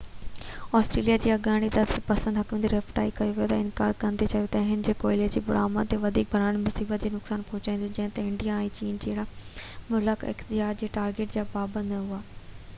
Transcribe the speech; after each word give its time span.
Australia 0.77 1.15
جي 1.23 1.31
اڳوڻي 1.31 1.67
اعتدال 1.71 1.99
پسند 2.05 2.39
حڪومت 2.41 2.63
ريٽيفائي 2.73 3.11
ڪيوٽو 3.19 3.45
کي 3.51 3.57
انڪار 3.65 3.93
ڪندي 4.05 4.27
چيو 4.31 4.47
ته 4.55 4.61
اهو 4.71 4.95
ڪوئلي 5.03 5.27
جي 5.35 5.43
برآمد 5.51 5.91
تي 5.91 5.99
وڌيڪ 6.07 6.31
ڀاڙڻ 6.37 6.49
سان 6.49 6.63
معيشت 6.63 7.05
کي 7.07 7.13
نقصان 7.17 7.45
پهچائيندو 7.51 7.91
جڏهن 7.99 8.17
ته 8.17 8.27
انڊيا 8.31 8.57
۽ 8.71 8.73
چين 8.79 8.99
جهڙا 9.05 9.27
ملڪ 9.97 10.25
اخراج 10.33 10.81
جي 10.83 10.91
ٽارگيٽ 10.97 11.37
جا 11.39 11.47
پابند 11.57 11.97
نه 11.97 12.03
هئا 12.09 12.23